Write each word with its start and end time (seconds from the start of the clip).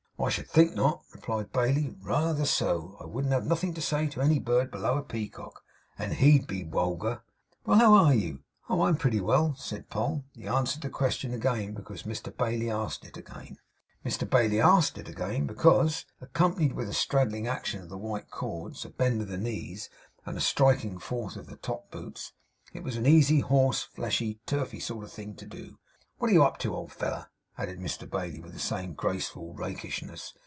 'I 0.23 0.29
should 0.29 0.47
think 0.49 0.75
not,' 0.75 1.01
replied 1.15 1.51
Bailey. 1.51 1.95
'Reether 1.99 2.45
so. 2.45 2.95
I 3.01 3.05
wouldn't 3.07 3.33
have 3.33 3.47
nothin' 3.47 3.73
to 3.73 3.81
say 3.81 4.05
to 4.09 4.21
any 4.21 4.37
bird 4.37 4.69
below 4.69 4.99
a 4.99 5.01
Peacock; 5.01 5.63
and 5.97 6.13
HE'd 6.13 6.45
be 6.45 6.63
wulgar. 6.63 7.23
Well, 7.65 7.79
how 7.79 7.95
are 7.95 8.13
you?' 8.13 8.43
'Oh! 8.69 8.83
I'm 8.83 8.97
pretty 8.97 9.19
well,' 9.19 9.55
said 9.55 9.89
Poll. 9.89 10.23
He 10.35 10.47
answered 10.47 10.83
the 10.83 10.91
question 10.91 11.33
again 11.33 11.73
because 11.73 12.03
Mr 12.03 12.31
Bailey 12.37 12.69
asked 12.69 13.03
it 13.03 13.17
again; 13.17 13.57
Mr 14.05 14.29
Bailey 14.29 14.61
asked 14.61 14.99
it 14.99 15.09
again, 15.09 15.47
because 15.47 16.05
accompanied 16.21 16.73
with 16.73 16.87
a 16.89 16.93
straddling 16.93 17.47
action 17.47 17.81
of 17.81 17.89
the 17.89 17.97
white 17.97 18.29
cords, 18.29 18.85
a 18.85 18.89
bend 18.91 19.23
of 19.23 19.27
the 19.27 19.39
knees, 19.39 19.89
and 20.23 20.37
a 20.37 20.39
striking 20.41 20.99
forth 20.99 21.35
of 21.35 21.47
the 21.47 21.57
top 21.57 21.89
boots 21.89 22.31
it 22.73 22.83
was 22.83 22.95
an 22.95 23.07
easy 23.07 23.39
horse 23.39 23.81
fleshy, 23.81 24.39
turfy 24.45 24.79
sort 24.79 25.03
of 25.03 25.11
thing 25.11 25.33
to 25.33 25.47
do. 25.47 25.79
'Wot 26.19 26.29
are 26.29 26.33
you 26.33 26.43
up 26.43 26.59
to, 26.59 26.75
old 26.75 26.91
feller?' 26.93 27.27
added 27.57 27.77
Mr 27.77 28.09
Bailey, 28.09 28.39
with 28.39 28.53
the 28.53 28.59
same 28.59 28.93
graceful 28.93 29.53
rakishness. 29.53 30.33